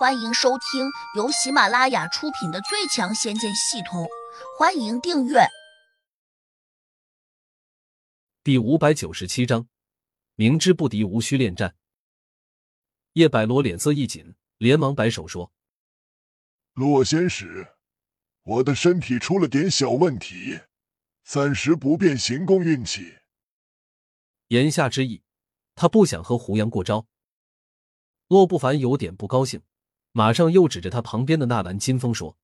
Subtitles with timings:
[0.00, 4.04] 欢迎收听由喜马拉雅出品的《最强仙剑系统》，
[4.58, 5.40] 欢迎订阅。
[8.42, 9.68] 第五百九十七章，
[10.36, 11.76] 明知不敌，无需恋战。
[13.12, 15.52] 叶百罗脸色一紧，连忙摆手说
[16.72, 17.74] ：“洛仙使，
[18.44, 20.60] 我的身体出了点小问题，
[21.24, 23.18] 暂时不便行宫运气。”
[24.48, 25.22] 言下之意，
[25.74, 27.06] 他不想和胡杨过招。
[28.28, 29.62] 洛不凡有点不高兴。
[30.12, 32.36] 马上又指着他旁边的纳兰金风说：“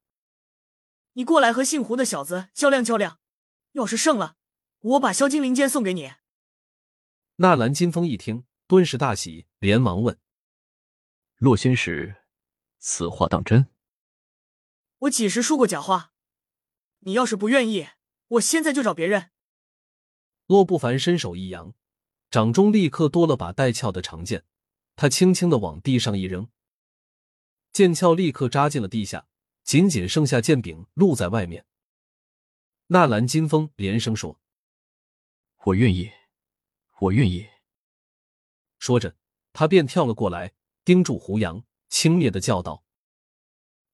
[1.15, 3.19] 你过来和姓胡的小子较量较量，
[3.73, 4.37] 要是胜了，
[4.80, 6.12] 我把萧金灵剑送给你。”
[7.37, 10.19] 纳兰金风一听，顿时大喜，连忙问
[11.37, 12.23] ：“洛仙使，
[12.79, 13.66] 此话当真？”
[15.01, 16.12] 我几时说过假话？
[17.01, 17.88] 你要是不愿意，
[18.29, 19.30] 我现在就找别人。
[20.46, 21.74] 洛不凡伸手一扬，
[22.30, 24.45] 掌中立刻多了把带鞘的长剑，
[24.95, 26.48] 他轻轻的往地上一扔。
[27.77, 29.29] 剑鞘立刻扎进了地下，
[29.62, 31.66] 仅仅剩下剑柄露在外面。
[32.87, 34.41] 纳兰金风连声说
[35.66, 36.10] ：“我愿意，
[37.01, 37.47] 我愿意。”
[38.80, 39.15] 说着，
[39.52, 40.54] 他便跳了过来，
[40.87, 42.82] 盯住胡杨，轻蔑的叫道：“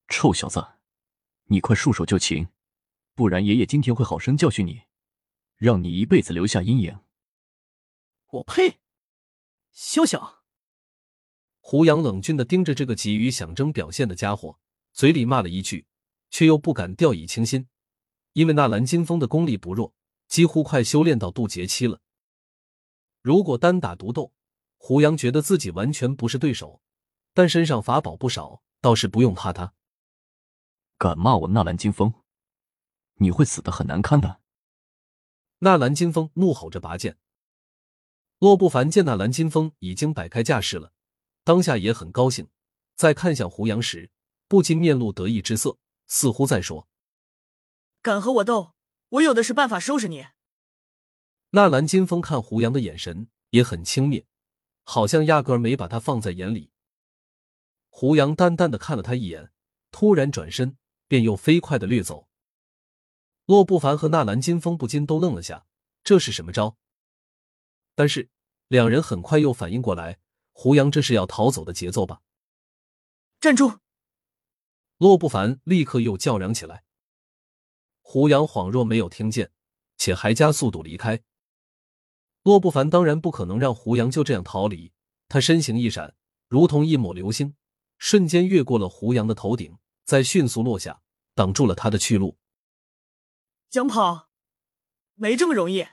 [0.07, 0.65] 臭小子，
[1.47, 2.47] 你快束手就擒，
[3.13, 4.83] 不然爷爷今天会好生教训你，
[5.57, 7.01] 让你一辈子留下阴影。”
[8.31, 8.79] 我呸！
[9.73, 10.42] 休想！
[11.65, 14.59] 胡杨冷峻的盯着这个急于想争表现的家伙，
[14.91, 15.87] 嘴里骂了一句，
[16.29, 17.69] 却又不敢掉以轻心，
[18.33, 19.93] 因为纳兰金风的功力不弱，
[20.27, 22.01] 几乎快修炼到渡劫期了。
[23.21, 24.33] 如果单打独斗，
[24.77, 26.81] 胡杨觉得自己完全不是对手，
[27.33, 29.73] 但身上法宝不少，倒是不用怕他。
[30.97, 32.13] 敢骂我纳兰金风，
[33.15, 34.41] 你会死的很难看的。
[35.59, 37.17] 纳兰金风怒吼着拔剑。
[38.39, 40.91] 洛不凡见纳兰金风已经摆开架势了。
[41.43, 42.47] 当下也很高兴，
[42.95, 44.11] 在看向胡杨时，
[44.47, 45.77] 不禁面露得意之色，
[46.07, 46.87] 似乎在说
[48.01, 48.73] ：“敢和我斗，
[49.09, 50.27] 我有的是办法收拾你。”
[51.51, 54.25] 纳兰金风看胡杨的眼神也很轻蔑，
[54.83, 56.71] 好像压根儿没把他放在眼里。
[57.89, 59.51] 胡杨淡淡的看了他一眼，
[59.91, 60.77] 突然转身，
[61.07, 62.27] 便又飞快的掠走。
[63.45, 65.67] 洛不凡和纳兰金风不禁都愣了下，
[66.03, 66.77] 这是什么招？
[67.93, 68.31] 但是
[68.69, 70.19] 两人很快又反应过来。
[70.53, 72.21] 胡杨这是要逃走的节奏吧？
[73.41, 73.79] 站住！
[74.97, 76.85] 洛不凡立刻又叫嚷起来。
[78.01, 79.51] 胡杨恍若没有听见，
[79.97, 81.23] 且还加速度离开。
[82.43, 84.93] 洛不凡当然不可能让胡杨就这样逃离，
[85.27, 86.15] 他身形一闪，
[86.47, 87.55] 如同一抹流星，
[87.97, 91.01] 瞬间越过了胡杨的头顶，再迅速落下，
[91.33, 92.37] 挡住了他的去路。
[93.69, 94.29] 想跑？
[95.15, 95.87] 没这么容易。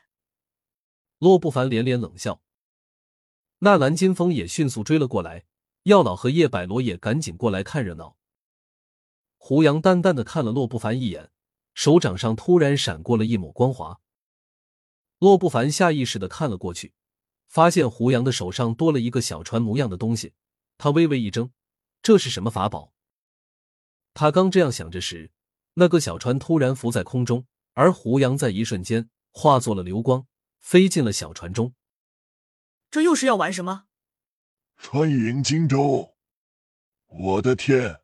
[1.19, 2.43] 洛不凡连连冷笑。
[3.63, 5.45] 纳兰金风也迅速追了过来，
[5.83, 8.17] 药老和叶百罗也赶紧过来看热闹。
[9.37, 11.31] 胡杨淡淡的看了洛不凡一眼，
[11.75, 14.01] 手掌上突然闪过了一抹光华。
[15.19, 16.95] 洛不凡下意识的看了过去，
[17.49, 20.33] 发现胡杨的手上多了一个小船模样的东西，
[20.79, 21.51] 他微微一怔，
[22.01, 22.95] 这是什么法宝？
[24.15, 25.33] 他刚这样想着时，
[25.75, 27.45] 那个小船突然浮在空中，
[27.75, 30.27] 而胡杨在一瞬间化作了流光，
[30.61, 31.75] 飞进了小船中。
[32.91, 33.87] 这又是要玩什么？
[34.77, 36.17] 穿云荆州！
[37.07, 38.03] 我的天，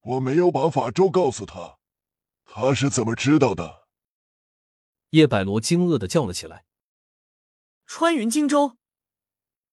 [0.00, 1.78] 我没有把法咒告诉他，
[2.44, 3.86] 他是怎么知道的？
[5.10, 6.66] 叶百罗惊愕的叫了起来。
[7.86, 8.76] 穿云荆州，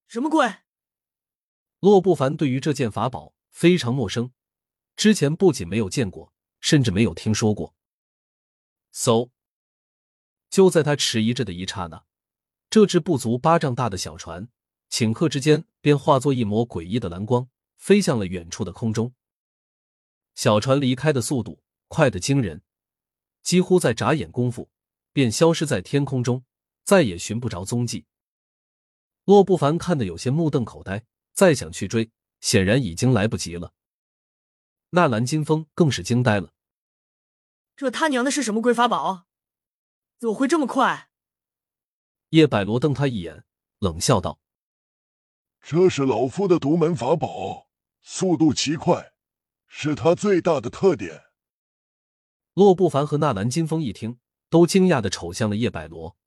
[0.08, 0.58] 什么鬼？
[1.80, 4.32] 洛不凡对于这件法宝非常陌生，
[4.96, 7.76] 之前不仅没有见过，甚至没有听说过。
[8.94, 9.32] 嗖！
[10.50, 12.06] 就在他迟疑着的一刹那。
[12.76, 14.50] 这只不足巴掌大的小船，
[14.90, 17.48] 顷刻之间便化作一抹诡异的蓝光，
[17.78, 19.14] 飞向了远处的空中。
[20.34, 22.64] 小船离开的速度快得惊人，
[23.42, 24.70] 几乎在眨眼功夫
[25.14, 26.44] 便消失在天空中，
[26.84, 28.08] 再也寻不着踪迹。
[29.24, 32.12] 洛不凡看得有些目瞪口呆，再想去追，
[32.42, 33.72] 显然已经来不及了。
[34.90, 36.52] 纳兰金风更是惊呆了，
[37.78, 39.28] 这他娘的是什么鬼法宝？
[40.20, 41.10] 怎么会这么快？
[42.36, 43.46] 叶百罗瞪他一眼，
[43.80, 44.42] 冷笑道
[45.64, 47.70] ：“这是老夫的独门法宝，
[48.02, 49.14] 速度奇快，
[49.68, 51.24] 是他最大的特点。”
[52.54, 56.18] 洛不凡和纳兰金风一听，都惊讶的瞅向了叶百罗。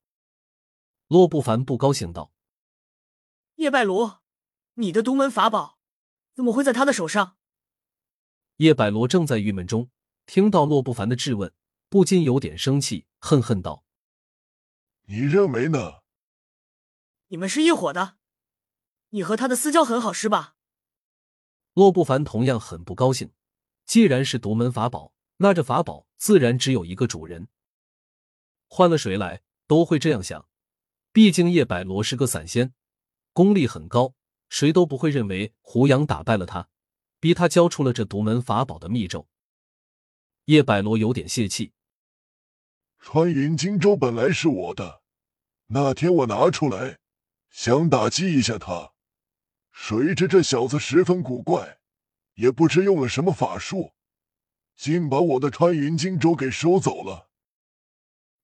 [1.05, 2.33] 洛不凡不高兴道
[3.57, 4.23] ：“叶百罗，
[4.73, 5.77] 你的独门法宝
[6.33, 7.37] 怎么会在他的手上？”
[8.57, 9.91] 叶百罗正在郁闷中，
[10.25, 11.53] 听到洛不凡的质问，
[11.87, 13.83] 不禁有点生气，恨恨道
[15.05, 15.98] ：“你认为呢？”
[17.31, 18.17] 你们是一伙的，
[19.09, 20.55] 你和他的私交很好是吧？
[21.73, 23.31] 洛不凡同样很不高兴。
[23.85, 27.47] 既然是独门法宝，那这法宝自然只有一个主人。
[28.67, 30.47] 换了谁来都会这样想。
[31.11, 32.73] 毕竟叶百罗是个散仙，
[33.33, 34.15] 功力很高，
[34.49, 36.69] 谁都不会认为胡杨打败了他，
[37.19, 39.27] 逼他交出了这独门法宝的密咒。
[40.45, 41.73] 叶百罗有点泄气。
[42.99, 45.03] 穿云金州本来是我的，
[45.67, 46.99] 那天我拿出来
[47.49, 48.93] 想打击一下他，
[49.71, 51.79] 谁知这小子十分古怪，
[52.35, 53.93] 也不知用了什么法术，
[54.75, 57.29] 竟把我的穿云金舟给收走了。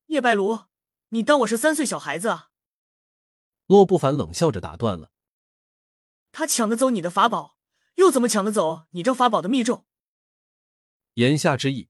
[0.08, 0.66] 叶白卢，
[1.10, 2.50] 你当我是三岁小孩子啊？
[3.68, 5.12] 洛不凡冷笑着打断了。
[6.32, 7.58] 他抢得走你的法宝，
[7.96, 9.86] 又怎么抢得走你这法宝的密咒？
[11.14, 11.90] 言下之意，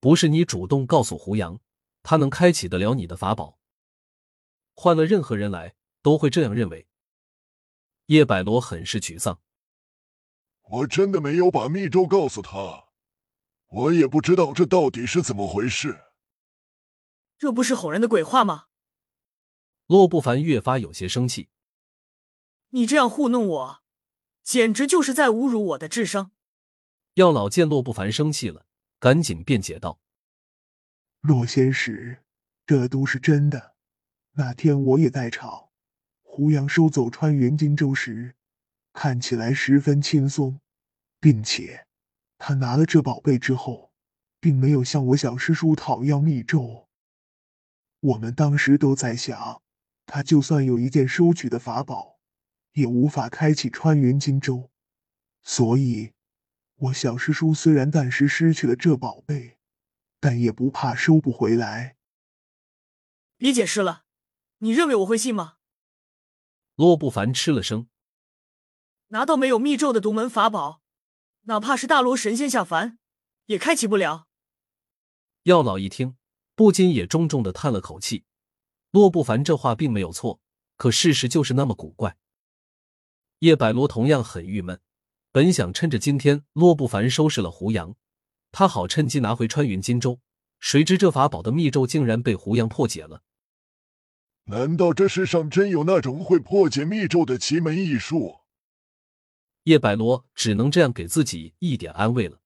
[0.00, 1.60] 不是你主动告诉胡杨，
[2.02, 3.58] 他能开启得了你的法宝。
[4.74, 5.75] 换了任何人来，
[6.06, 6.86] 都会这样认为。
[8.06, 9.40] 叶百罗很是沮丧。
[10.62, 12.90] 我真的没有把密咒告诉他，
[13.66, 16.04] 我也不知道这到底是怎么回事。
[17.36, 18.66] 这不是哄人的鬼话吗？
[19.86, 21.48] 洛不凡越发有些生气。
[22.68, 23.82] 你这样糊弄我，
[24.44, 26.30] 简直就是在侮辱我的智商。
[27.14, 28.66] 药老见洛不凡生气了，
[29.00, 29.98] 赶紧辩解道
[31.22, 32.22] ：“洛仙使，
[32.64, 33.74] 这都是真的。
[34.34, 35.65] 那天我也在场。
[36.36, 38.34] 胡杨收走穿云金舟时，
[38.92, 40.60] 看起来十分轻松，
[41.18, 41.86] 并且
[42.36, 43.90] 他拿了这宝贝之后，
[44.38, 46.88] 并没有向我小师叔讨要密咒。”
[48.00, 49.62] 我们当时都在想，
[50.04, 52.18] 他就算有一件收取的法宝，
[52.72, 54.70] 也无法开启穿云金舟。
[55.42, 56.12] 所以，
[56.74, 59.56] 我小师叔虽然暂时失去了这宝贝，
[60.20, 61.96] 但也不怕收不回来。
[63.38, 64.04] 别解释了，
[64.58, 65.54] 你认为我会信吗？
[66.76, 67.88] 洛不凡吃了声，
[69.08, 70.80] 拿到没有密咒的独门法宝，
[71.42, 72.98] 哪怕是大罗神仙下凡，
[73.46, 74.28] 也开启不了。
[75.42, 76.16] 药老一听。
[76.54, 78.24] 不禁也重重的叹了口气，
[78.90, 80.40] 洛不凡这话并没有错，
[80.78, 82.16] 可事实就是那么古怪。
[83.40, 84.80] 叶百罗同样很郁闷，
[85.30, 87.94] 本想趁着今天洛不凡收拾了胡杨，
[88.52, 90.18] 他好趁机拿回穿云金舟，
[90.58, 93.22] 谁知这法宝的密咒竟然被胡杨破解了。
[94.48, 98.42] 难道这世上真有那种会破解密咒的奇门异术？
[99.64, 102.40] 叶百罗只能这样给自己一点安慰了。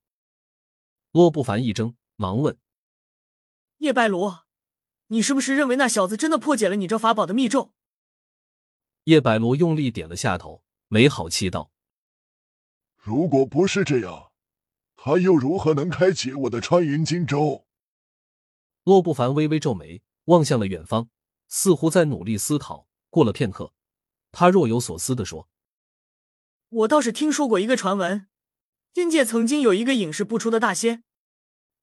[1.12, 2.56] 洛不凡一怔，忙问。
[3.78, 4.46] 叶白罗，
[5.08, 7.74] 你是不是认为那小子真的破解了你这法宝的密咒？
[9.04, 11.70] 叶百罗用力点了下头，没好气道
[12.96, 14.32] ：“如果不是这样，
[14.96, 17.66] 他又如何能开启我的穿云金舟？”
[18.84, 21.10] 洛不凡微微皱眉，望向了远方，
[21.50, 22.88] 似乎在努力思考。
[23.10, 23.74] 过了片刻，
[24.32, 25.50] 他若有所思的说
[26.70, 28.28] ：“我倒是听说过一个传闻，
[28.94, 31.04] 阴界曾经有一个隐世不出的大仙，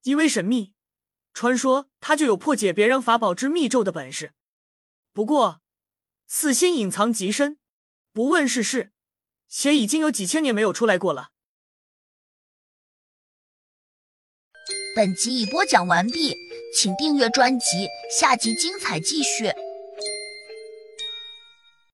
[0.01, 0.73] 极为神秘。”
[1.33, 4.33] 传说他就有破解别人法宝之密咒的本事，
[5.13, 5.61] 不过
[6.25, 7.59] 此仙隐藏极深，
[8.11, 8.91] 不问世事，
[9.47, 11.29] 且已经有几千年没有出来过了。
[14.95, 16.33] 本集已播讲完毕，
[16.73, 17.87] 请订阅专辑，
[18.19, 19.51] 下集精彩继续。